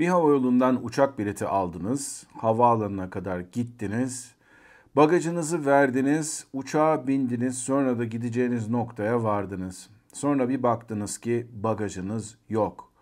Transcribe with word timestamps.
Bir 0.00 0.08
havayolundan 0.08 0.84
uçak 0.84 1.18
bileti 1.18 1.46
aldınız, 1.46 2.26
havaalanına 2.36 3.10
kadar 3.10 3.40
gittiniz, 3.40 4.34
bagajınızı 4.96 5.66
verdiniz, 5.66 6.46
uçağa 6.52 7.06
bindiniz, 7.06 7.58
sonra 7.58 7.98
da 7.98 8.04
gideceğiniz 8.04 8.68
noktaya 8.68 9.24
vardınız. 9.24 9.90
Sonra 10.12 10.48
bir 10.48 10.62
baktınız 10.62 11.18
ki 11.18 11.46
bagajınız 11.52 12.38
yok. 12.48 12.92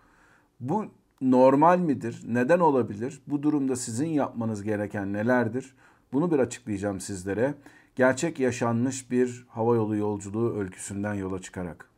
Bu 0.59 0.85
normal 1.21 1.79
midir? 1.79 2.23
Neden 2.27 2.59
olabilir? 2.59 3.21
Bu 3.27 3.43
durumda 3.43 3.75
sizin 3.75 4.07
yapmanız 4.07 4.63
gereken 4.63 5.13
nelerdir? 5.13 5.75
Bunu 6.13 6.31
bir 6.31 6.39
açıklayacağım 6.39 6.99
sizlere. 6.99 7.53
Gerçek 7.95 8.39
yaşanmış 8.39 9.11
bir 9.11 9.45
havayolu 9.49 9.95
yolculuğu 9.95 10.59
öyküsünden 10.59 11.13
yola 11.13 11.41
çıkarak. 11.41 11.89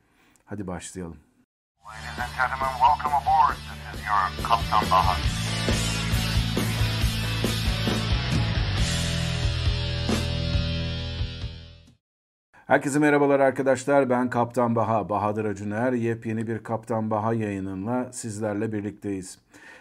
Hadi 0.45 0.67
başlayalım. 0.67 1.17
Ladies 1.87 2.19
and 2.19 2.31
gentlemen, 2.37 2.69
welcome 2.79 3.13
aboard. 3.21 3.57
This 3.57 3.99
is 3.99 4.05
your 4.05 4.47
Kaptan 4.47 4.91
Baha. 4.91 5.17
Herkese 12.67 12.99
merhabalar 12.99 13.39
arkadaşlar. 13.39 14.09
Ben 14.09 14.29
Kaptan 14.29 14.75
Baha, 14.75 15.09
Bahadır 15.09 15.45
Acuner. 15.45 15.93
Yepyeni 15.93 16.47
bir 16.47 16.63
Kaptan 16.63 17.11
Baha 17.11 17.33
yayınınla 17.33 18.13
sizlerle 18.13 18.73
birlikteyiz. 18.73 19.39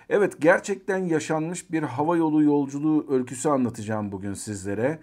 Evet, 0.09 0.41
gerçekten 0.41 0.99
yaşanmış 0.99 1.73
bir 1.73 1.83
hava 1.83 2.17
yolu 2.17 2.43
yolculuğu 2.43 3.15
öyküsü 3.15 3.49
anlatacağım 3.49 4.13
bugün 4.13 4.35
sizlere. 4.35 4.99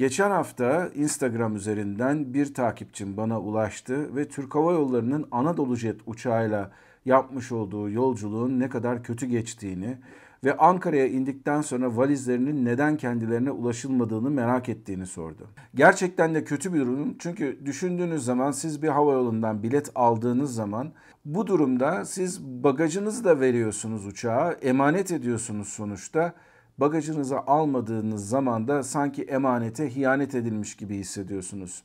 Geçen 0.00 0.30
hafta 0.30 0.90
Instagram 0.94 1.56
üzerinden 1.56 2.34
bir 2.34 2.54
takipçim 2.54 3.16
bana 3.16 3.40
ulaştı 3.40 4.16
ve 4.16 4.28
Türk 4.28 4.54
Hava 4.54 4.72
Yolları'nın 4.72 5.28
Anadolu 5.30 5.76
Jet 5.76 6.00
uçağıyla 6.06 6.70
yapmış 7.04 7.52
olduğu 7.52 7.90
yolculuğun 7.90 8.60
ne 8.60 8.68
kadar 8.68 9.02
kötü 9.02 9.26
geçtiğini 9.26 9.98
ve 10.44 10.56
Ankara'ya 10.56 11.06
indikten 11.06 11.60
sonra 11.60 11.96
valizlerinin 11.96 12.64
neden 12.64 12.96
kendilerine 12.96 13.50
ulaşılmadığını 13.50 14.30
merak 14.30 14.68
ettiğini 14.68 15.06
sordu. 15.06 15.48
Gerçekten 15.74 16.34
de 16.34 16.44
kötü 16.44 16.74
bir 16.74 16.80
durum 16.80 17.16
çünkü 17.18 17.58
düşündüğünüz 17.64 18.24
zaman 18.24 18.50
siz 18.50 18.82
bir 18.82 18.88
hava 18.88 19.12
yolundan 19.12 19.62
bilet 19.62 19.90
aldığınız 19.94 20.54
zaman 20.54 20.92
bu 21.24 21.46
durumda 21.46 22.04
siz 22.04 22.44
bagajınızı 22.44 23.24
da 23.24 23.40
veriyorsunuz 23.40 24.06
uçağa, 24.06 24.52
emanet 24.62 25.12
ediyorsunuz 25.12 25.68
sonuçta 25.68 26.34
bagajınızı 26.78 27.38
almadığınız 27.38 28.28
zaman 28.28 28.68
da 28.68 28.82
sanki 28.82 29.22
emanete 29.22 29.88
ihanet 29.88 30.34
edilmiş 30.34 30.76
gibi 30.76 30.96
hissediyorsunuz. 30.96 31.82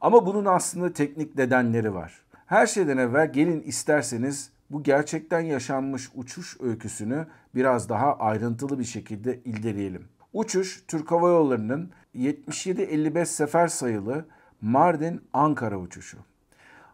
Ama 0.00 0.26
bunun 0.26 0.44
aslında 0.44 0.92
teknik 0.92 1.36
nedenleri 1.38 1.94
var. 1.94 2.22
Her 2.46 2.66
şeyden 2.66 2.96
evvel 2.96 3.32
gelin 3.32 3.60
isterseniz 3.60 4.50
bu 4.70 4.82
gerçekten 4.82 5.40
yaşanmış 5.40 6.10
uçuş 6.14 6.56
öyküsünü 6.60 7.26
biraz 7.54 7.88
daha 7.88 8.16
ayrıntılı 8.18 8.78
bir 8.78 8.84
şekilde 8.84 9.40
irdeleyelim. 9.44 10.08
Uçuş 10.32 10.84
Türk 10.88 11.10
Hava 11.10 11.28
Yolları'nın 11.28 11.90
77-55 12.14 13.26
sefer 13.26 13.68
sayılı 13.68 14.24
Mardin-Ankara 14.62 15.76
uçuşu. 15.76 16.18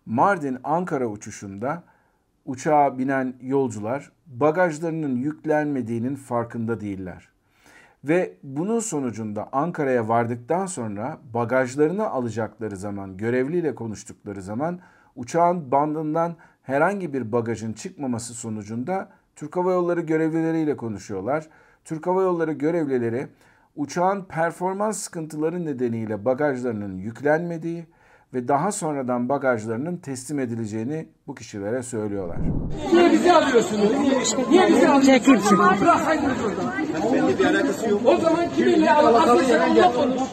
Mardin-Ankara 0.07 1.07
uçuşunda 1.07 1.83
uçağa 2.45 2.99
binen 2.99 3.35
yolcular 3.43 4.13
bagajlarının 4.41 5.17
yüklenmediğinin 5.17 6.15
farkında 6.15 6.81
değiller. 6.81 7.29
Ve 8.05 8.33
bunun 8.43 8.81
sonucunda 8.81 9.49
Ankara'ya 9.53 10.09
vardıktan 10.09 10.67
sonra 10.67 11.19
bagajlarını 11.35 12.09
alacakları 12.09 12.77
zaman, 12.77 13.17
görevliyle 13.17 13.75
konuştukları 13.75 14.43
zaman 14.43 14.81
uçağın 15.17 15.71
bandından 15.71 16.37
herhangi 16.63 17.13
bir 17.13 17.33
bagajın 17.33 17.73
çıkmaması 17.73 18.35
sonucunda 18.35 19.09
Türk 19.37 19.57
Hava 19.57 19.73
Yolları 19.73 20.01
görevlileriyle 20.01 20.77
konuşuyorlar. 20.77 21.47
Türk 21.85 22.07
Hava 22.07 22.23
Yolları 22.23 22.53
görevlileri 22.53 23.27
uçağın 23.77 24.25
performans 24.25 24.99
sıkıntıları 24.99 25.65
nedeniyle 25.65 26.25
bagajlarının 26.25 26.99
yüklenmediği 26.99 27.87
ve 28.35 28.49
daha 28.49 28.73
sonradan 28.73 29.29
bagajlarının 29.29 29.97
teslim 29.97 30.39
edileceğini 30.39 31.09
bu 31.27 31.35
kişilere 31.35 31.83
söylüyorlar. 31.83 32.37
Niye 32.93 33.13
bizi 33.13 33.33
alıyorsunuz? 33.33 33.91
Niye 34.51 34.69
bizi 34.69 34.89
alıyorsunuz? 34.89 35.51
Bıraksaydınız 35.81 36.37
orada. 36.47 36.73
Benimle 37.13 37.39
bir 37.39 37.45
alakası 37.45 37.91
yok. 37.91 38.01
O 38.05 38.17
zaman 38.17 38.51
kiminle 38.57 38.93
alakası 38.93 39.53
yok? 39.53 39.61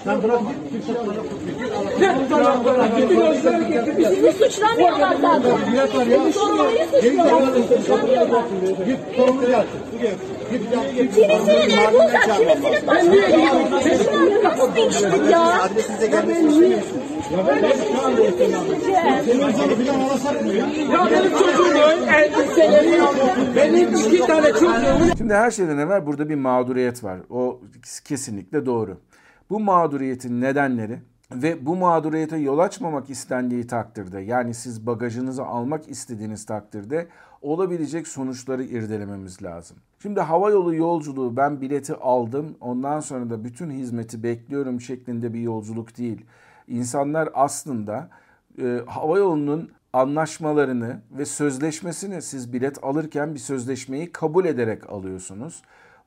Sen 0.04 0.24
bırak 0.24 0.40
git. 0.72 0.90
Ne 2.00 2.16
bırak 2.32 2.66
bırak. 2.66 2.98
Gidin 2.98 3.22
özleri 3.22 3.68
getir. 3.74 3.98
Bizi 3.98 4.32
suçlamıyorlar 4.32 5.16
zaten. 5.22 6.32
Sormayı 6.32 6.86
suçluyorlar. 6.92 7.54
Git 8.86 9.00
sorumlu 9.18 9.46
gelsin. 9.48 9.80
Kimisinin 10.50 11.94
uzak, 11.94 12.38
kimisinin 12.38 12.88
başka 12.88 13.16
evi. 13.16 13.84
Çeşitli 13.84 14.44
nasıl 14.44 14.76
değiştik 14.76 15.32
ya? 15.32 15.62
Adresinize 15.64 16.08
gelmek 17.30 17.76
istemiyorsunuz. 18.30 18.84
Senin 19.26 19.52
sana 19.52 19.76
filan 19.76 20.00
alasak 20.00 20.46
mı 20.46 20.54
ya? 20.54 20.68
Ya 20.68 21.08
benim 21.12 21.32
çocuğumun 21.32 22.08
elbiseleri 22.08 23.02
benim 23.56 23.94
iki 23.94 24.20
tane 24.28 24.52
çocuğumun 24.52 25.16
Şimdi 25.18 25.34
her 25.34 25.52
şeyden 25.52 25.78
evvel 25.78 26.06
burada 26.06 26.30
bir 26.30 26.36
mağduriyet 26.36 27.04
var. 27.04 27.20
O 27.30 27.62
kesinlikle 28.06 28.66
doğru. 28.66 28.98
Bu 29.50 29.60
mağduriyetin 29.60 30.42
nedenleri 30.42 31.00
ve 31.32 31.66
bu 31.66 31.76
mağduriyete 31.76 32.38
yol 32.38 32.60
açmamak 32.60 33.10
istendiği 33.10 33.68
takdirde 33.68 34.20
yani 34.20 34.54
siz 34.54 34.86
bagajınızı 34.86 35.44
almak 35.46 35.90
istediğiniz 35.90 36.46
takdirde 36.46 37.08
olabilecek 37.42 38.08
sonuçları 38.08 38.64
irdelememiz 38.64 39.44
lazım. 39.44 39.78
Şimdi 40.02 40.20
hava 40.20 40.50
yolu 40.50 40.76
yolculuğu 40.76 41.38
ben 41.38 41.62
bileti 41.62 41.96
aldım 41.96 42.58
ondan 42.62 43.00
sonra 43.00 43.30
da 43.30 43.44
bütün 43.44 43.72
hizmeti 43.72 44.24
bekliyorum 44.24 44.82
şeklinde 44.82 45.34
bir 45.34 45.40
yolculuk 45.40 45.98
değil. 45.98 46.26
İnsanlar 46.70 47.30
aslında 47.34 48.10
e, 48.62 48.82
hava 48.88 49.18
yolunun 49.18 49.72
anlaşmalarını 49.94 51.02
ve 51.12 51.26
sözleşmesini 51.26 52.22
siz 52.22 52.54
bilet 52.54 52.84
alırken 52.84 53.34
bir 53.34 53.40
sözleşmeyi 53.40 54.12
kabul 54.12 54.46
ederek 54.46 54.90
alıyorsunuz. 54.90 55.62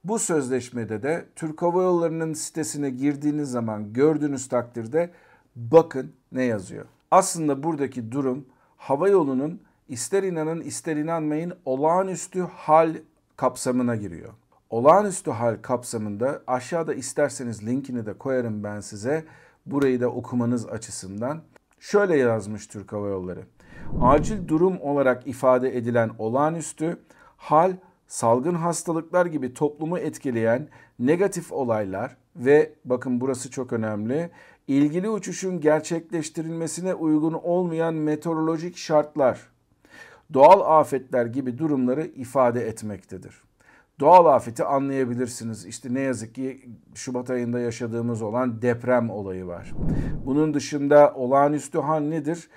Bu 0.04 0.18
sözleşmede 0.18 1.02
de 1.02 1.24
Türk 1.36 1.62
Hava 1.62 1.82
Yolları'nın 1.82 2.32
sitesine 2.32 2.90
girdiğiniz 2.90 3.50
zaman 3.50 3.92
gördüğünüz 3.92 4.48
takdirde 4.48 5.10
bakın 5.56 6.12
ne 6.32 6.44
yazıyor. 6.44 6.84
Aslında 7.10 7.62
buradaki 7.62 8.12
durum 8.12 8.46
hava 8.76 9.08
yolunun 9.08 9.60
ister 9.88 10.22
inanın 10.22 10.60
ister 10.60 10.96
inanmayın 10.96 11.52
olağanüstü 11.64 12.40
hal 12.40 12.94
kapsamına 13.36 13.96
giriyor. 13.96 14.32
Olağanüstü 14.70 15.30
hal 15.30 15.56
kapsamında 15.62 16.42
aşağıda 16.46 16.94
isterseniz 16.94 17.66
linkini 17.66 18.06
de 18.06 18.12
koyarım 18.12 18.64
ben 18.64 18.80
size. 18.80 19.24
Burayı 19.66 20.00
da 20.00 20.08
okumanız 20.08 20.66
açısından. 20.66 21.42
Şöyle 21.80 22.16
yazmış 22.16 22.66
Türk 22.66 22.92
Hava 22.92 23.08
Yolları. 23.08 23.42
Acil 24.00 24.48
durum 24.48 24.80
olarak 24.80 25.26
ifade 25.26 25.76
edilen 25.76 26.10
olağanüstü 26.18 26.96
hal 27.36 27.72
salgın 28.06 28.54
hastalıklar 28.54 29.26
gibi 29.26 29.54
toplumu 29.54 29.98
etkileyen 29.98 30.68
negatif 30.98 31.52
olaylar 31.52 32.16
ve 32.36 32.72
bakın 32.84 33.20
burası 33.20 33.50
çok 33.50 33.72
önemli. 33.72 34.30
ilgili 34.68 35.08
uçuşun 35.08 35.60
gerçekleştirilmesine 35.60 36.94
uygun 36.94 37.32
olmayan 37.32 37.94
meteorolojik 37.94 38.76
şartlar, 38.76 39.40
doğal 40.34 40.78
afetler 40.80 41.26
gibi 41.26 41.58
durumları 41.58 42.06
ifade 42.06 42.68
etmektedir. 42.68 43.42
Doğal 44.02 44.26
afeti 44.26 44.64
anlayabilirsiniz. 44.64 45.66
İşte 45.66 45.94
ne 45.94 46.00
yazık 46.00 46.34
ki 46.34 46.68
Şubat 46.94 47.30
ayında 47.30 47.60
yaşadığımız 47.60 48.22
olan 48.22 48.62
deprem 48.62 49.10
olayı 49.10 49.46
var. 49.46 49.72
Bunun 50.26 50.54
dışında 50.54 51.12
olağanüstü 51.14 51.78
hal 51.78 52.00
nedir? 52.00 52.48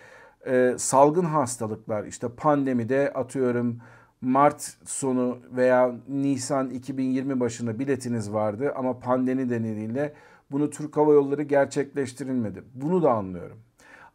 Ee, 0.48 0.76
salgın 0.78 1.26
hastalıklar 1.26 2.04
işte 2.04 2.28
pandemide 2.30 3.14
atıyorum 3.14 3.78
Mart 4.22 4.78
sonu 4.86 5.38
veya 5.52 5.96
Nisan 6.08 6.70
2020 6.70 7.40
başında 7.40 7.80
biletiniz 7.80 8.34
vardı 8.34 8.74
ama 8.76 9.00
pandemi 9.00 9.42
nedeniyle 9.42 10.14
bunu 10.52 10.70
Türk 10.70 10.98
Hava 10.98 11.14
Yolları 11.14 11.44
gerçekleştirilmedi. 11.44 12.64
Bunu 12.74 13.04
da 13.04 13.12
anlıyorum. 13.12 13.58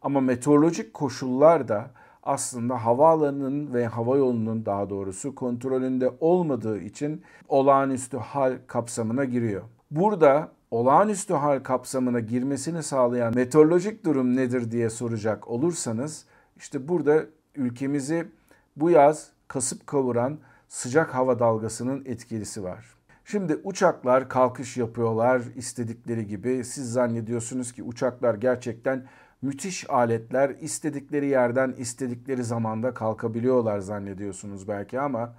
Ama 0.01 0.21
meteorolojik 0.21 0.93
koşullar 0.93 1.67
da 1.67 1.91
aslında 2.23 2.85
havaalanının 2.85 3.73
ve 3.73 3.87
hava 3.87 4.17
yolunun 4.17 4.65
daha 4.65 4.89
doğrusu 4.89 5.35
kontrolünde 5.35 6.11
olmadığı 6.19 6.79
için 6.79 7.21
olağanüstü 7.47 8.17
hal 8.17 8.57
kapsamına 8.67 9.25
giriyor. 9.25 9.63
Burada 9.91 10.51
olağanüstü 10.71 11.33
hal 11.33 11.59
kapsamına 11.59 12.19
girmesini 12.19 12.83
sağlayan 12.83 13.35
meteorolojik 13.35 14.05
durum 14.05 14.35
nedir 14.35 14.71
diye 14.71 14.89
soracak 14.89 15.47
olursanız 15.47 16.25
işte 16.57 16.87
burada 16.87 17.25
ülkemizi 17.55 18.27
bu 18.75 18.89
yaz 18.89 19.29
kasıp 19.47 19.87
kavuran 19.87 20.37
sıcak 20.67 21.15
hava 21.15 21.39
dalgasının 21.39 22.05
etkilisi 22.05 22.63
var. 22.63 22.85
Şimdi 23.25 23.55
uçaklar 23.63 24.29
kalkış 24.29 24.77
yapıyorlar 24.77 25.41
istedikleri 25.55 26.27
gibi. 26.27 26.63
Siz 26.63 26.93
zannediyorsunuz 26.93 27.71
ki 27.71 27.83
uçaklar 27.83 28.35
gerçekten 28.35 29.07
müthiş 29.41 29.89
aletler. 29.89 30.49
istedikleri 30.49 31.27
yerden 31.27 31.71
istedikleri 31.77 32.43
zamanda 32.43 32.93
kalkabiliyorlar 32.93 33.79
zannediyorsunuz 33.79 34.67
belki 34.67 34.99
ama 34.99 35.33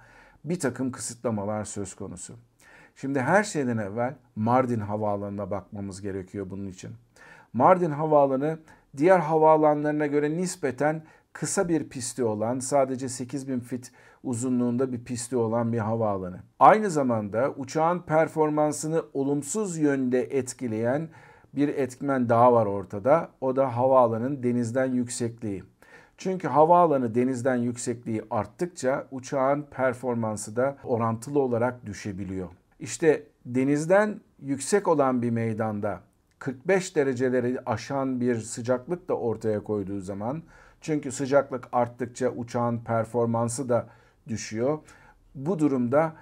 bir 0.45 0.59
takım 0.59 0.91
kısıtlamalar 0.91 1.65
söz 1.65 1.95
konusu. 1.95 2.33
Şimdi 2.95 3.21
her 3.21 3.43
şeyden 3.43 3.77
evvel 3.77 4.15
Mardin 4.35 4.79
Havaalanı'na 4.79 5.51
bakmamız 5.51 6.01
gerekiyor 6.01 6.49
bunun 6.49 6.67
için. 6.67 6.91
Mardin 7.53 7.91
Havaalanı 7.91 8.59
diğer 8.97 9.19
havaalanlarına 9.19 10.05
göre 10.05 10.37
nispeten 10.37 11.03
kısa 11.33 11.69
bir 11.69 11.89
pisti 11.89 12.23
olan, 12.23 12.59
sadece 12.59 13.09
8000 13.09 13.59
fit 13.59 13.91
uzunluğunda 14.23 14.91
bir 14.91 15.03
pisti 15.03 15.35
olan 15.35 15.73
bir 15.73 15.77
havaalanı. 15.77 16.39
Aynı 16.59 16.89
zamanda 16.89 17.53
uçağın 17.57 17.99
performansını 17.99 19.03
olumsuz 19.13 19.77
yönde 19.77 20.21
etkileyen 20.21 21.09
bir 21.55 21.67
etmen 21.67 22.29
daha 22.29 22.53
var 22.53 22.65
ortada. 22.65 23.29
O 23.41 23.55
da 23.55 23.77
havaalanın 23.77 24.43
denizden 24.43 24.91
yüksekliği. 24.91 25.63
Çünkü 26.17 26.47
havaalanı 26.47 27.15
denizden 27.15 27.55
yüksekliği 27.55 28.23
arttıkça 28.29 29.07
uçağın 29.11 29.61
performansı 29.61 30.55
da 30.55 30.77
orantılı 30.83 31.39
olarak 31.39 31.85
düşebiliyor. 31.85 32.49
İşte 32.79 33.23
denizden 33.45 34.19
yüksek 34.41 34.87
olan 34.87 35.21
bir 35.21 35.29
meydanda 35.29 35.99
45 36.39 36.95
dereceleri 36.95 37.59
aşan 37.65 38.21
bir 38.21 38.35
sıcaklık 38.35 39.09
da 39.09 39.13
ortaya 39.13 39.63
koyduğu 39.63 40.01
zaman 40.01 40.43
çünkü 40.81 41.11
sıcaklık 41.11 41.67
arttıkça 41.71 42.29
uçağın 42.29 42.77
performansı 42.77 43.69
da 43.69 43.87
düşüyor. 44.27 44.79
Bu 45.35 45.59
durumda 45.59 46.13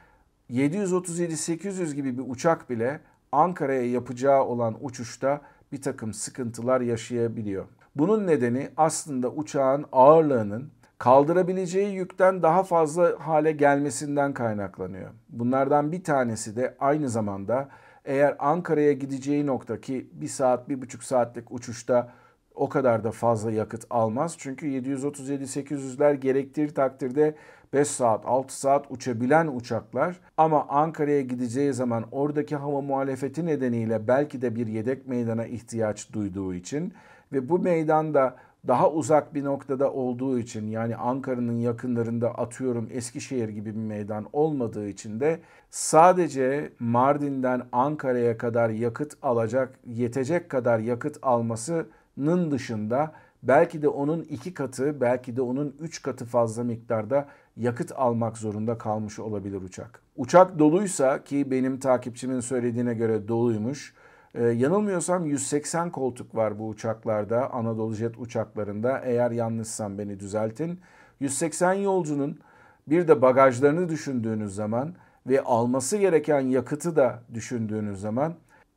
737-800 0.51 1.93
gibi 1.95 2.17
bir 2.17 2.23
uçak 2.27 2.69
bile 2.69 2.99
Ankara'ya 3.31 3.91
yapacağı 3.91 4.43
olan 4.43 4.77
uçuşta 4.81 5.41
bir 5.71 5.81
takım 5.81 6.13
sıkıntılar 6.13 6.81
yaşayabiliyor. 6.81 7.65
Bunun 7.95 8.27
nedeni 8.27 8.69
aslında 8.77 9.29
uçağın 9.29 9.85
ağırlığının 9.91 10.71
kaldırabileceği 10.97 11.95
yükten 11.95 12.41
daha 12.41 12.63
fazla 12.63 13.15
hale 13.19 13.51
gelmesinden 13.51 14.33
kaynaklanıyor. 14.33 15.09
Bunlardan 15.29 15.91
bir 15.91 16.03
tanesi 16.03 16.55
de 16.55 16.75
aynı 16.79 17.09
zamanda 17.09 17.69
eğer 18.05 18.35
Ankara'ya 18.39 18.93
gideceği 18.93 19.45
nokta 19.45 19.81
ki 19.81 20.09
bir 20.13 20.27
saat, 20.27 20.69
bir 20.69 20.81
buçuk 20.81 21.03
saatlik 21.03 21.51
uçuşta 21.51 22.11
o 22.55 22.69
kadar 22.69 23.03
da 23.03 23.11
fazla 23.11 23.51
yakıt 23.51 23.85
almaz. 23.89 24.35
Çünkü 24.37 24.67
737-800'ler 24.67 26.13
gerektiği 26.13 26.73
takdirde 26.73 27.35
5 27.73 27.88
saat, 27.88 28.25
6 28.25 28.59
saat 28.59 28.85
uçabilen 28.89 29.47
uçaklar. 29.47 30.19
Ama 30.38 30.65
Ankara'ya 30.69 31.21
gideceği 31.21 31.73
zaman 31.73 32.06
oradaki 32.12 32.56
hava 32.56 32.81
muhalefeti 32.81 33.45
nedeniyle 33.45 34.07
belki 34.07 34.41
de 34.41 34.56
bir 34.56 34.68
yedek 34.68 35.07
meydana 35.07 35.45
ihtiyaç 35.45 36.13
duyduğu 36.13 36.53
için 36.53 36.94
ve 37.33 37.50
bu 37.50 37.59
meydanda 37.59 38.35
daha 38.68 38.91
uzak 38.91 39.33
bir 39.33 39.44
noktada 39.44 39.94
olduğu 39.94 40.39
için 40.39 40.68
yani 40.68 40.95
Ankara'nın 40.95 41.59
yakınlarında 41.59 42.31
atıyorum 42.38 42.88
Eskişehir 42.91 43.50
gibi 43.50 43.75
bir 43.75 43.81
meydan 43.81 44.25
olmadığı 44.33 44.88
için 44.88 45.19
de 45.19 45.39
sadece 45.69 46.74
Mardin'den 46.79 47.62
Ankara'ya 47.71 48.38
kadar 48.38 48.69
yakıt 48.69 49.13
alacak, 49.21 49.79
yetecek 49.85 50.50
kadar 50.50 50.79
yakıt 50.79 51.17
almasının 51.21 52.51
dışında 52.51 53.12
belki 53.44 53.81
de 53.81 53.88
onun 53.88 54.21
iki 54.21 54.53
katı, 54.53 55.01
belki 55.01 55.35
de 55.35 55.41
onun 55.41 55.75
üç 55.79 56.01
katı 56.01 56.25
fazla 56.25 56.63
miktarda 56.63 57.27
yakıt 57.57 57.92
almak 57.95 58.38
zorunda 58.38 58.77
kalmış 58.77 59.19
olabilir 59.19 59.62
uçak. 59.62 60.01
Uçak 60.15 60.59
doluysa 60.59 61.24
ki 61.24 61.51
benim 61.51 61.80
takipçimin 61.80 62.39
söylediğine 62.39 62.94
göre 62.94 63.27
doluymuş 63.27 63.94
ee, 64.36 64.44
yanılmıyorsam 64.44 65.25
180 65.25 65.89
koltuk 65.89 66.36
var 66.36 66.59
bu 66.59 66.68
uçaklarda, 66.68 67.53
Anadolu 67.53 67.95
Jet 67.95 68.19
uçaklarında. 68.19 69.00
Eğer 69.00 69.31
yanlışsam 69.31 69.98
beni 69.98 70.19
düzeltin. 70.19 70.80
180 71.19 71.74
yolcunun 71.74 72.39
bir 72.88 73.07
de 73.07 73.21
bagajlarını 73.21 73.89
düşündüğünüz 73.89 74.56
zaman 74.56 74.95
ve 75.27 75.42
alması 75.42 75.98
gereken 75.98 76.39
yakıtı 76.39 76.95
da 76.95 77.24
düşündüğünüz 77.33 78.01
zaman 78.01 78.33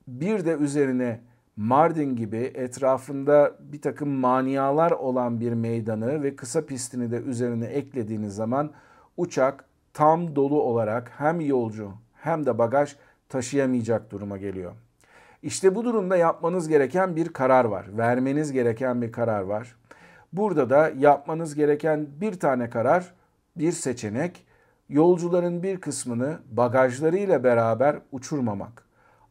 bir 0.09 0.45
de 0.45 0.53
üzerine 0.53 1.21
Mardin 1.57 2.17
gibi 2.17 2.53
etrafında 2.55 3.53
bir 3.61 3.81
takım 3.81 4.09
manialar 4.09 4.91
olan 4.91 5.41
bir 5.41 5.53
meydanı 5.53 6.23
ve 6.23 6.37
kısa 6.37 6.67
pistini 6.67 7.11
de 7.11 7.17
üzerine 7.17 7.67
eklediğiniz 7.67 8.35
zaman 8.35 8.71
uçak 9.17 9.65
tam 9.93 10.37
dolu 10.37 10.63
olarak 10.63 11.13
hem 11.19 11.41
yolcu 11.41 11.91
hem 12.15 12.47
de 12.47 12.59
bagaj 12.59 12.97
taşıyamayacak 13.29 14.11
duruma 14.11 14.37
geliyor. 14.37 14.73
İşte 15.43 15.75
bu 15.75 15.85
durumda 15.85 16.17
yapmanız 16.17 16.69
gereken 16.69 17.17
bir 17.17 17.29
karar 17.29 17.65
var. 17.65 17.87
Vermeniz 17.99 18.53
gereken 18.53 19.03
bir 19.03 19.13
karar 19.13 19.41
var. 19.41 19.77
Burada 20.33 20.71
da 20.71 20.93
yapmanız 20.99 21.55
gereken 21.55 22.07
bir 22.21 22.41
tane 22.41 22.71
karar, 22.71 23.15
bir 23.57 23.73
seçenek 23.73 24.47
yolcuların 24.89 25.63
bir 25.63 25.81
kısmını 25.81 26.39
bagajlarıyla 26.51 27.45
beraber 27.45 27.97
uçurmamak. 28.13 28.85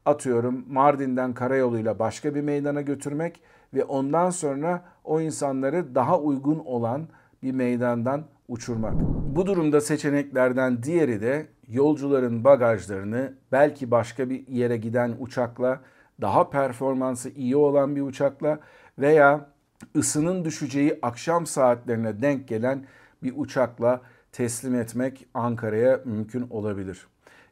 Atıyorum 0.06 0.66
Mardin'den 0.70 1.34
karayoluyla 1.34 2.00
başka 2.00 2.36
bir 2.36 2.42
meydana 2.42 2.82
götürmek 2.82 3.40
ve 3.74 3.84
ondan 3.84 4.30
sonra 4.30 4.82
o 5.04 5.22
insanları 5.22 5.96
daha 5.96 6.20
uygun 6.20 6.60
olan 6.60 7.08
bir 7.44 7.52
meydandan 7.52 8.24
uçurmak. 8.48 8.94
Bu 9.36 9.46
durumda 9.46 9.82
seçeneklerden 9.82 10.84
diğeri 10.84 11.22
de 11.22 11.48
yolcuların 11.70 12.44
bagajlarını 12.44 13.34
belki 13.52 13.92
başka 13.92 14.30
bir 14.30 14.48
yere 14.48 14.78
giden 14.78 15.16
uçakla 15.20 15.80
daha 16.22 16.50
performansı 16.50 17.30
iyi 17.30 17.56
olan 17.56 17.96
bir 17.96 18.02
uçakla 18.02 18.60
veya 19.00 19.50
ısının 19.96 20.46
düşeceği 20.46 21.00
akşam 21.02 21.46
saatlerine 21.46 22.22
denk 22.22 22.48
gelen 22.48 22.86
bir 23.24 23.34
uçakla 23.36 24.02
teslim 24.32 24.76
etmek 24.76 25.28
Ankara'ya 25.34 26.00
mümkün 26.06 26.48
olabilir. 26.50 27.08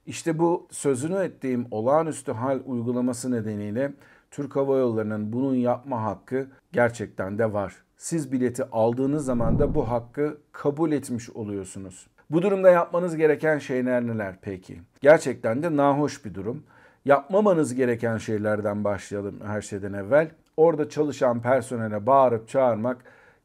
İşte 0.05 0.39
bu 0.39 0.67
sözünü 0.71 1.17
ettiğim 1.17 1.67
olağanüstü 1.71 2.31
hal 2.31 2.59
uygulaması 2.65 3.31
nedeniyle 3.31 3.93
Türk 4.31 4.55
Hava 4.55 4.77
Yolları'nın 4.77 5.33
bunun 5.33 5.55
yapma 5.55 6.03
hakkı 6.03 6.47
gerçekten 6.71 7.37
de 7.37 7.53
var. 7.53 7.75
Siz 7.97 8.31
bileti 8.31 8.63
aldığınız 8.71 9.25
zaman 9.25 9.59
da 9.59 9.75
bu 9.75 9.89
hakkı 9.89 10.37
kabul 10.51 10.91
etmiş 10.91 11.29
oluyorsunuz. 11.29 12.07
Bu 12.29 12.41
durumda 12.41 12.69
yapmanız 12.69 13.15
gereken 13.15 13.57
şeyler 13.57 14.07
neler 14.07 14.35
peki? 14.41 14.81
Gerçekten 15.01 15.63
de 15.63 15.75
nahoş 15.75 16.25
bir 16.25 16.35
durum 16.35 16.63
yapmamanız 17.05 17.75
gereken 17.75 18.17
şeylerden 18.17 18.83
başlayalım 18.83 19.39
her 19.45 19.61
şeyden 19.61 19.93
evvel. 19.93 20.31
Orada 20.57 20.89
çalışan 20.89 21.41
personele 21.41 22.05
bağırıp 22.05 22.47
çağırmak 22.47 22.97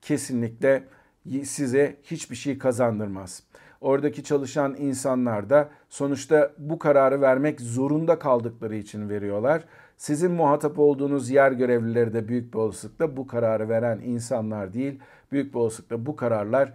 kesinlikle 0.02 0.85
size 1.44 1.97
hiçbir 2.02 2.37
şey 2.37 2.59
kazandırmaz. 2.59 3.43
Oradaki 3.81 4.25
çalışan 4.25 4.76
insanlar 4.78 5.50
da 5.50 5.69
sonuçta 5.88 6.52
bu 6.58 6.78
kararı 6.78 7.20
vermek 7.20 7.61
zorunda 7.61 8.19
kaldıkları 8.19 8.76
için 8.76 9.09
veriyorlar. 9.09 9.64
Sizin 9.97 10.33
muhatap 10.33 10.78
olduğunuz 10.78 11.30
yer 11.30 11.52
görevlileri 11.52 12.14
de 12.14 12.28
büyük 12.28 12.54
bir 12.54 12.59
olasılıkla 12.59 13.16
bu 13.16 13.26
kararı 13.26 13.68
veren 13.68 14.00
insanlar 14.00 14.73
değil. 14.73 15.00
Büyük 15.33 15.54
bir 15.54 15.59
olasılıkla 15.59 16.06
bu 16.06 16.16
kararlar 16.16 16.73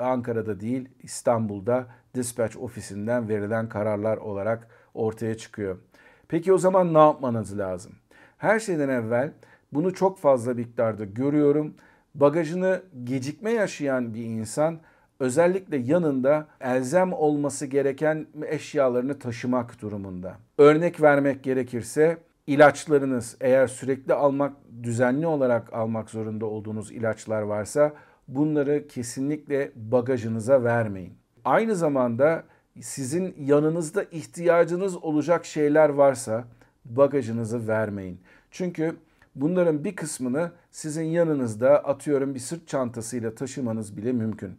Ankara'da 0.00 0.60
değil 0.60 0.88
İstanbul'da 1.02 1.86
dispatch 2.14 2.56
ofisinden 2.56 3.28
verilen 3.28 3.68
kararlar 3.68 4.16
olarak 4.16 4.68
ortaya 4.94 5.36
çıkıyor. 5.36 5.78
Peki 6.28 6.52
o 6.52 6.58
zaman 6.58 6.94
ne 6.94 6.98
yapmanız 6.98 7.58
lazım? 7.58 7.92
Her 8.38 8.60
şeyden 8.60 8.88
evvel 8.88 9.32
bunu 9.72 9.94
çok 9.94 10.18
fazla 10.18 10.54
miktarda 10.54 11.04
görüyorum. 11.04 11.74
Bagajını 12.14 12.82
gecikme 13.04 13.50
yaşayan 13.50 14.14
bir 14.14 14.24
insan 14.24 14.78
özellikle 15.20 15.76
yanında 15.76 16.46
elzem 16.60 17.12
olması 17.12 17.66
gereken 17.66 18.26
eşyalarını 18.46 19.18
taşımak 19.18 19.82
durumunda. 19.82 20.36
Örnek 20.58 21.02
vermek 21.02 21.42
gerekirse 21.42 22.18
ilaçlarınız 22.46 23.36
eğer 23.40 23.66
sürekli 23.66 24.14
almak, 24.14 24.52
düzenli 24.82 25.26
olarak 25.26 25.72
almak 25.72 26.10
zorunda 26.10 26.46
olduğunuz 26.46 26.92
ilaçlar 26.92 27.42
varsa 27.42 27.92
bunları 28.28 28.88
kesinlikle 28.88 29.72
bagajınıza 29.74 30.64
vermeyin. 30.64 31.12
Aynı 31.44 31.76
zamanda 31.76 32.44
sizin 32.80 33.34
yanınızda 33.38 34.04
ihtiyacınız 34.04 34.96
olacak 34.96 35.44
şeyler 35.44 35.88
varsa 35.88 36.44
bagajınızı 36.84 37.68
vermeyin. 37.68 38.20
Çünkü 38.50 38.96
bunların 39.34 39.84
bir 39.84 39.96
kısmını 39.96 40.52
sizin 40.70 41.04
yanınızda 41.04 41.84
atıyorum 41.84 42.34
bir 42.34 42.40
sırt 42.40 42.68
çantasıyla 42.68 43.34
taşımanız 43.34 43.96
bile 43.96 44.12
mümkün. 44.12 44.58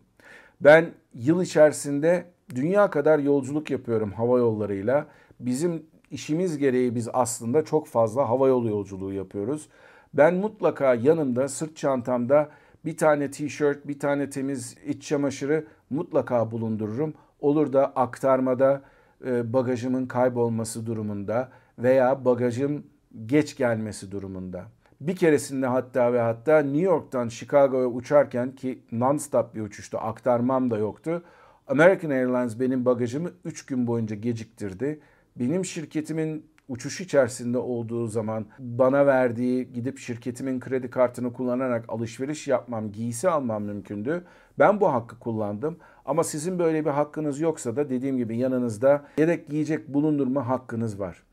Ben 0.62 0.92
yıl 1.14 1.42
içerisinde 1.42 2.26
dünya 2.56 2.90
kadar 2.90 3.20
yolculuk 3.20 3.72
yapıyorum 3.72 4.12
hava 4.12 4.38
yollarıyla. 4.38 5.08
Bizim 5.40 5.86
işimiz 6.12 6.58
gereği 6.58 6.96
biz 6.96 7.10
aslında 7.14 7.66
çok 7.66 7.88
fazla 7.88 8.30
hava 8.30 8.48
yolu 8.48 8.70
yolculuğu 8.70 9.14
yapıyoruz. 9.14 9.70
Ben 10.14 10.36
mutlaka 10.36 10.96
yanımda 10.96 11.48
sırt 11.48 11.78
çantamda 11.78 12.50
bir 12.86 12.98
tane 12.98 13.32
tişört, 13.32 13.88
bir 13.88 14.00
tane 14.00 14.30
temiz 14.30 14.76
iç 14.86 15.08
çamaşırı 15.08 15.68
mutlaka 15.90 16.52
bulundururum. 16.52 17.14
Olur 17.40 17.74
da 17.74 17.86
aktarmada 17.86 18.82
e, 19.26 19.54
bagajımın 19.54 20.06
kaybolması 20.06 20.86
durumunda 20.86 21.50
veya 21.80 22.26
bagajım 22.26 22.84
geç 23.26 23.58
gelmesi 23.58 24.12
durumunda. 24.12 24.66
Bir 25.02 25.16
keresinde 25.16 25.68
hatta 25.68 26.14
ve 26.14 26.20
hatta 26.20 26.60
New 26.60 26.82
York'tan 26.82 27.28
Chicago'ya 27.28 27.88
uçarken 27.88 28.56
ki 28.56 28.80
non-stop 28.92 29.56
bir 29.56 29.62
uçuştu, 29.62 29.98
aktarmam 29.98 30.72
da 30.72 30.78
yoktu. 30.78 31.24
American 31.68 32.10
Airlines 32.10 32.60
benim 32.60 32.86
bagajımı 32.86 33.32
3 33.46 33.66
gün 33.66 33.88
boyunca 33.88 34.16
geciktirdi. 34.16 35.00
Benim 35.36 35.66
şirketimin 35.66 36.46
uçuş 36.68 37.02
içerisinde 37.02 37.58
olduğu 37.58 38.08
zaman 38.08 38.46
bana 38.60 39.06
verdiği 39.06 39.74
gidip 39.74 39.98
şirketimin 39.98 40.60
kredi 40.60 40.90
kartını 40.90 41.34
kullanarak 41.34 41.86
alışveriş 41.88 42.48
yapmam, 42.48 42.92
giysi 42.92 43.30
almam 43.30 43.64
mümkündü. 43.64 44.24
Ben 44.60 44.82
bu 44.82 44.94
hakkı 44.94 45.20
kullandım. 45.20 45.78
Ama 46.06 46.24
sizin 46.24 46.60
böyle 46.60 46.86
bir 46.86 46.90
hakkınız 46.90 47.40
yoksa 47.40 47.76
da 47.76 47.90
dediğim 47.90 48.18
gibi 48.18 48.38
yanınızda 48.38 49.06
yedek 49.18 49.50
giyecek 49.50 49.88
bulundurma 49.88 50.48
hakkınız 50.48 51.00
var. 51.00 51.24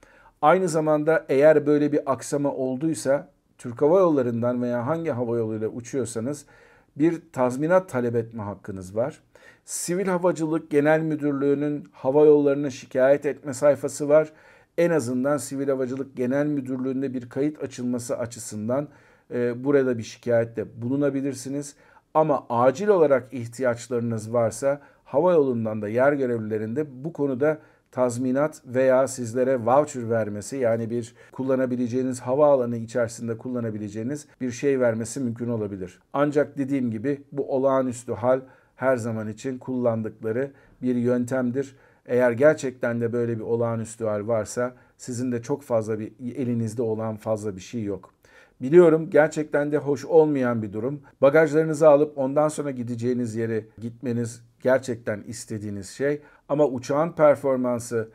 Aynı 0.43 0.69
zamanda 0.69 1.27
eğer 1.29 1.67
böyle 1.67 1.93
bir 1.93 2.13
aksama 2.13 2.53
olduysa 2.53 3.36
Türk 3.59 3.83
Hava 3.83 4.01
Yolları'ndan 4.01 4.63
veya 4.63 4.87
hangi 4.87 5.11
hava 5.11 5.37
yoluyla 5.37 5.69
uçuyorsanız 5.69 6.47
bir 6.97 7.23
tazminat 7.33 7.89
talep 7.89 8.17
etme 8.17 8.43
hakkınız 8.43 8.97
var. 8.97 9.21
Sivil 9.65 10.07
Havacılık 10.07 10.71
Genel 10.71 11.01
Müdürlüğü'nün 11.01 11.85
hava 11.93 12.25
yollarına 12.25 12.71
şikayet 12.71 13.27
etme 13.27 13.55
sayfası 13.55 14.09
var. 14.09 14.33
En 14.79 14.91
azından 14.91 15.37
Sivil 15.37 15.69
Havacılık 15.69 16.17
Genel 16.17 16.47
Müdürlüğü'nde 16.47 17.15
bir 17.15 17.29
kayıt 17.29 17.63
açılması 17.63 18.19
açısından 18.19 18.89
e, 19.35 19.65
burada 19.65 19.99
bir 19.99 20.03
şikayette 20.03 20.83
bulunabilirsiniz. 20.83 21.77
Ama 22.15 22.47
acil 22.51 22.89
olarak 22.89 23.35
ihtiyaçlarınız 23.35 24.33
varsa 24.33 24.81
hava 25.05 25.33
yolundan 25.33 25.83
da 25.83 25.89
yer 25.89 26.13
görevlilerinde 26.13 27.05
bu 27.05 27.13
konuda 27.13 27.59
tazminat 27.97 28.63
veya 28.67 29.09
sizlere 29.09 29.67
voucher 29.67 30.11
vermesi 30.11 30.57
yani 30.57 30.91
bir 30.91 31.15
kullanabileceğiniz 31.33 32.21
havaalanı 32.21 32.77
içerisinde 32.77 33.39
kullanabileceğiniz 33.39 34.27
bir 34.41 34.51
şey 34.51 34.81
vermesi 34.81 35.21
mümkün 35.21 35.49
olabilir. 35.49 35.99
Ancak 36.13 36.59
dediğim 36.59 36.91
gibi 36.91 37.23
bu 37.33 37.55
olağanüstü 37.55 38.13
hal 38.13 38.41
her 38.77 38.97
zaman 38.97 39.29
için 39.29 39.59
kullandıkları 39.59 40.53
bir 40.83 40.95
yöntemdir. 40.95 41.77
Eğer 42.07 42.33
gerçekten 42.33 43.01
de 43.01 43.13
böyle 43.13 43.37
bir 43.37 43.45
olağanüstü 43.45 44.05
hal 44.05 44.29
varsa 44.29 44.75
sizin 44.97 45.33
de 45.33 45.43
çok 45.43 45.63
fazla 45.63 45.99
bir 45.99 46.13
elinizde 46.37 46.83
olan 46.83 47.17
fazla 47.17 47.57
bir 47.57 47.61
şey 47.61 47.83
yok. 47.83 48.15
Biliyorum 48.61 49.11
gerçekten 49.11 49.73
de 49.73 49.79
hoş 49.79 50.05
olmayan 50.05 50.63
bir 50.63 50.73
durum. 50.73 51.01
Bagajlarınızı 51.21 51.89
alıp 51.89 52.19
ondan 52.19 52.49
sonra 52.49 52.71
gideceğiniz 52.71 53.35
yere 53.35 53.65
gitmeniz 53.79 54.43
gerçekten 54.61 55.23
istediğiniz 55.27 55.89
şey. 55.91 56.23
Ama 56.49 56.67
uçağın 56.67 57.13
performansı 57.13 58.09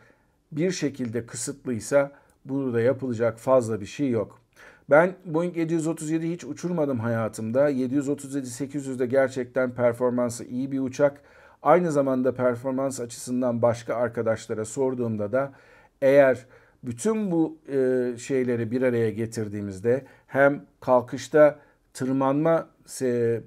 bir 0.51 0.71
şekilde 0.71 1.25
kısıtlıysa 1.25 2.11
burada 2.45 2.81
yapılacak 2.81 3.39
fazla 3.39 3.81
bir 3.81 3.85
şey 3.85 4.09
yok. 4.09 4.41
Ben 4.89 5.15
Boeing 5.25 5.57
737 5.57 6.31
hiç 6.31 6.43
uçurmadım 6.43 6.99
hayatımda. 6.99 7.71
737-800'de 7.71 9.05
gerçekten 9.05 9.71
performansı 9.71 10.45
iyi 10.45 10.71
bir 10.71 10.79
uçak. 10.79 11.21
Aynı 11.63 11.91
zamanda 11.91 12.33
performans 12.35 12.99
açısından 12.99 13.61
başka 13.61 13.95
arkadaşlara 13.95 14.65
sorduğumda 14.65 15.31
da 15.31 15.51
eğer 16.01 16.45
bütün 16.83 17.31
bu 17.31 17.57
e, 17.67 18.17
şeyleri 18.17 18.71
bir 18.71 18.81
araya 18.81 19.11
getirdiğimizde 19.11 20.05
hem 20.27 20.65
kalkışta 20.79 21.59
tırmanma 21.93 22.69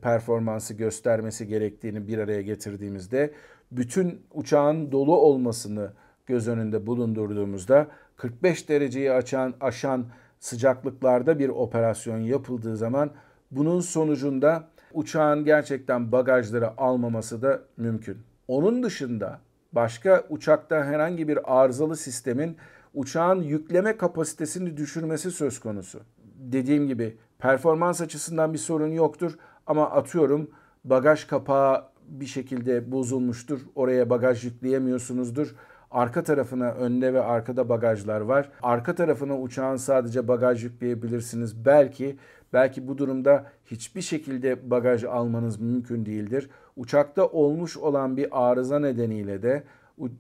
performansı 0.03 0.75
göstermesi 0.75 1.47
gerektiğini 1.47 2.09
bir 2.09 2.19
araya 2.19 2.43
getirdiğimizde 2.43 3.35
bütün 3.73 4.21
uçağın 4.35 4.93
dolu 4.93 5.17
olmasını 5.17 5.93
göz 6.27 6.49
önünde 6.49 6.87
bulundurduğumuzda 6.87 7.89
45 8.17 8.69
dereceyi 8.69 9.13
açan 9.13 9.55
aşan 9.61 10.07
sıcaklıklarda 10.41 11.39
bir 11.39 11.49
operasyon 11.49 12.19
yapıldığı 12.19 12.77
zaman 12.77 13.11
bunun 13.51 13.81
sonucunda 13.81 14.69
uçağın 14.93 15.45
gerçekten 15.45 16.13
bagajları 16.13 16.81
almaması 16.81 17.43
da 17.43 17.61
mümkün. 17.77 18.19
Onun 18.49 18.83
dışında 18.83 19.41
başka 19.73 20.25
uçakta 20.29 20.85
herhangi 20.85 21.29
bir 21.29 21.63
arızalı 21.63 21.97
sistemin 21.97 22.57
uçağın 22.95 23.43
yükleme 23.43 23.97
kapasitesini 23.97 24.77
düşürmesi 24.77 25.31
söz 25.31 25.61
konusu. 25.61 26.01
Dediğim 26.37 26.89
gibi 26.89 27.17
performans 27.39 28.01
açısından 28.01 28.53
bir 28.53 28.59
sorun 28.59 28.93
yoktur 28.93 29.39
ama 29.67 29.91
atıyorum 29.91 30.51
bagaj 30.85 31.25
kapağı 31.25 31.85
bir 32.09 32.27
şekilde 32.27 32.93
bozulmuştur. 32.93 33.61
Oraya 33.75 34.11
bagaj 34.11 34.45
yükleyemiyorsunuzdur. 34.45 35.55
Arka 35.91 36.23
tarafına 36.23 36.71
önde 36.71 37.15
ve 37.15 37.21
arkada 37.23 37.69
bagajlar 37.69 38.21
var. 38.21 38.51
Arka 38.63 38.95
tarafına 38.95 39.41
uçağın 39.41 39.77
sadece 39.77 40.29
bagaj 40.29 40.65
yükleyebilirsiniz. 40.65 41.65
Belki 41.65 42.17
belki 42.53 42.89
bu 42.89 42.99
durumda 42.99 43.47
hiçbir 43.67 44.03
şekilde 44.03 44.71
bagaj 44.71 45.05
almanız 45.05 45.61
mümkün 45.61 46.07
değildir. 46.07 46.51
Uçakta 46.77 47.27
olmuş 47.27 47.77
olan 47.77 48.17
bir 48.17 48.29
arıza 48.33 48.79
nedeniyle 48.79 49.43
de 49.43 49.65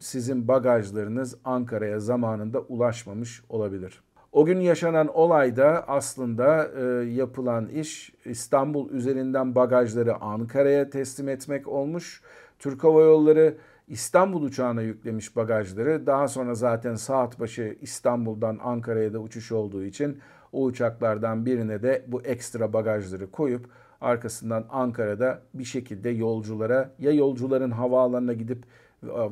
sizin 0.00 0.48
bagajlarınız 0.48 1.36
Ankara'ya 1.44 2.00
zamanında 2.00 2.60
ulaşmamış 2.60 3.42
olabilir. 3.48 4.02
O 4.32 4.44
gün 4.44 4.60
yaşanan 4.60 5.08
olayda 5.16 5.88
aslında 5.88 6.70
e, 6.78 6.82
yapılan 7.10 7.68
iş 7.68 8.12
İstanbul 8.24 8.90
üzerinden 8.90 9.54
bagajları 9.54 10.16
Ankara'ya 10.16 10.90
teslim 10.90 11.28
etmek 11.28 11.68
olmuş. 11.68 12.22
Türk 12.58 12.84
Hava 12.84 13.02
Yolları 13.02 13.56
İstanbul 13.88 14.42
uçağına 14.42 14.82
yüklemiş 14.82 15.36
bagajları. 15.36 16.06
Daha 16.06 16.28
sonra 16.28 16.54
zaten 16.54 16.94
saat 16.94 17.40
başı 17.40 17.76
İstanbul'dan 17.80 18.58
Ankara'ya 18.62 19.12
da 19.12 19.18
uçuş 19.18 19.52
olduğu 19.52 19.84
için 19.84 20.18
o 20.52 20.64
uçaklardan 20.64 21.46
birine 21.46 21.82
de 21.82 22.04
bu 22.06 22.22
ekstra 22.22 22.72
bagajları 22.72 23.30
koyup 23.30 23.68
arkasından 24.00 24.66
Ankara'da 24.70 25.42
bir 25.54 25.64
şekilde 25.64 26.10
yolculara 26.10 26.90
ya 26.98 27.12
yolcuların 27.12 27.70
havaalanına 27.70 28.32
gidip 28.32 28.64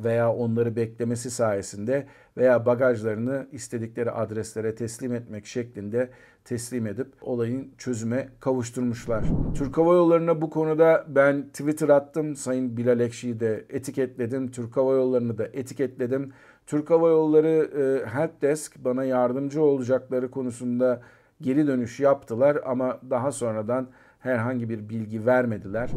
veya 0.03 0.33
onları 0.33 0.75
beklemesi 0.75 1.31
sayesinde 1.31 2.07
veya 2.37 2.65
bagajlarını 2.65 3.47
istedikleri 3.51 4.11
adreslere 4.11 4.75
teslim 4.75 5.13
etmek 5.13 5.45
şeklinde 5.45 6.09
teslim 6.45 6.87
edip 6.87 7.07
olayın 7.21 7.71
çözüme 7.77 8.29
kavuşturmuşlar. 8.39 9.23
Türk 9.55 9.77
Hava 9.77 9.93
Yolları'na 9.93 10.41
bu 10.41 10.49
konuda 10.49 11.05
ben 11.07 11.47
Twitter 11.47 11.89
attım. 11.89 12.35
Sayın 12.35 12.77
Bilal 12.77 12.99
Ekşi'yi 12.99 13.39
de 13.39 13.65
etiketledim. 13.69 14.51
Türk 14.51 14.77
Hava 14.77 14.93
Yolları'nı 14.93 15.37
da 15.37 15.45
etiketledim. 15.45 16.33
Türk 16.67 16.89
Hava 16.89 17.09
Yolları 17.09 17.69
e, 17.81 18.05
Helpdesk 18.05 18.85
bana 18.85 19.03
yardımcı 19.03 19.61
olacakları 19.61 20.31
konusunda 20.31 21.01
geri 21.41 21.67
dönüş 21.67 21.99
yaptılar 21.99 22.57
ama 22.65 22.99
daha 23.09 23.31
sonradan 23.31 23.87
herhangi 24.19 24.69
bir 24.69 24.89
bilgi 24.89 25.25
vermediler. 25.25 25.89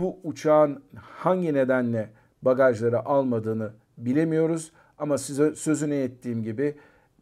Bu 0.00 0.18
uçağın 0.22 0.82
hangi 0.96 1.54
nedenle 1.54 2.10
bagajları 2.42 3.06
almadığını 3.06 3.70
bilemiyoruz. 3.98 4.72
Ama 4.98 5.18
size 5.18 5.54
sözünü 5.54 5.94
ettiğim 5.94 6.42
gibi 6.42 6.74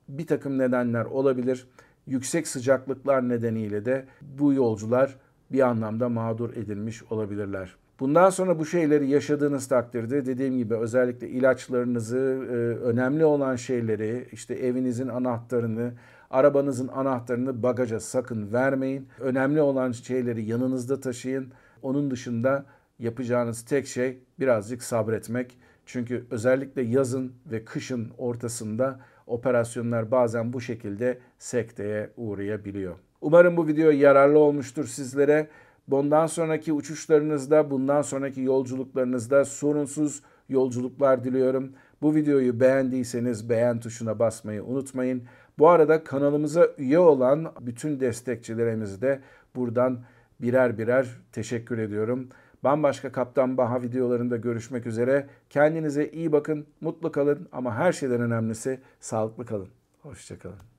bir 0.08 0.26
takım 0.26 0.58
nedenler 0.58 1.04
olabilir. 1.04 1.66
Yüksek 2.06 2.48
sıcaklıklar 2.48 3.28
nedeniyle 3.28 3.84
de 3.84 4.04
bu 4.22 4.52
yolcular 4.52 5.16
bir 5.52 5.60
anlamda 5.60 6.08
mağdur 6.08 6.50
edilmiş 6.50 7.02
olabilirler. 7.02 7.76
Bundan 8.00 8.30
sonra 8.30 8.58
bu 8.58 8.66
şeyleri 8.66 9.08
yaşadığınız 9.10 9.68
takdirde 9.68 10.26
dediğim 10.26 10.58
gibi 10.58 10.76
özellikle 10.76 11.28
ilaçlarınızı, 11.28 12.16
e, 12.18 12.52
önemli 12.84 13.24
olan 13.24 13.56
şeyleri, 13.56 14.28
işte 14.32 14.54
evinizin 14.54 15.08
anahtarını, 15.08 15.92
arabanızın 16.30 16.88
anahtarını 16.88 17.62
bagaja 17.62 18.00
sakın 18.00 18.52
vermeyin. 18.52 19.08
Önemli 19.20 19.62
olan 19.62 19.92
şeyleri 19.92 20.44
yanınızda 20.44 21.00
taşıyın. 21.00 21.48
Onun 21.82 22.10
dışında 22.10 22.64
yapacağınız 22.98 23.64
tek 23.64 23.86
şey 23.86 24.18
birazcık 24.40 24.82
sabretmek. 24.82 25.58
Çünkü 25.86 26.26
özellikle 26.30 26.82
yazın 26.82 27.32
ve 27.46 27.64
kışın 27.64 28.10
ortasında 28.18 29.00
operasyonlar 29.26 30.10
bazen 30.10 30.52
bu 30.52 30.60
şekilde 30.60 31.18
sekteye 31.38 32.10
uğrayabiliyor. 32.16 32.94
Umarım 33.20 33.56
bu 33.56 33.66
video 33.66 33.90
yararlı 33.90 34.38
olmuştur 34.38 34.86
sizlere. 34.86 35.48
Bundan 35.88 36.26
sonraki 36.26 36.72
uçuşlarınızda, 36.72 37.70
bundan 37.70 38.02
sonraki 38.02 38.40
yolculuklarınızda 38.40 39.44
sorunsuz 39.44 40.22
yolculuklar 40.48 41.24
diliyorum. 41.24 41.72
Bu 42.02 42.14
videoyu 42.14 42.60
beğendiyseniz 42.60 43.50
beğen 43.50 43.80
tuşuna 43.80 44.18
basmayı 44.18 44.64
unutmayın. 44.64 45.22
Bu 45.58 45.68
arada 45.68 46.04
kanalımıza 46.04 46.68
üye 46.78 46.98
olan 46.98 47.52
bütün 47.60 48.00
destekçilerimize 48.00 49.00
de 49.00 49.20
buradan 49.56 50.00
birer 50.40 50.78
birer 50.78 51.06
teşekkür 51.32 51.78
ediyorum. 51.78 52.28
Bambaşka 52.64 53.12
Kaptan 53.12 53.56
Baha 53.56 53.82
videolarında 53.82 54.36
görüşmek 54.36 54.86
üzere. 54.86 55.26
Kendinize 55.50 56.08
iyi 56.08 56.32
bakın, 56.32 56.66
mutlu 56.80 57.12
kalın 57.12 57.48
ama 57.52 57.74
her 57.74 57.92
şeyden 57.92 58.20
önemlisi 58.20 58.80
sağlıklı 59.00 59.46
kalın. 59.46 59.68
Hoşçakalın. 60.02 60.77